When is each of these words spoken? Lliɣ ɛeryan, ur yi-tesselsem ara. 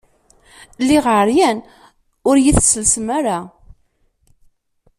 Lliɣ 0.81 1.05
ɛeryan, 1.15 1.57
ur 2.29 2.35
yi-tesselsem 2.43 3.07
ara. 3.17 3.37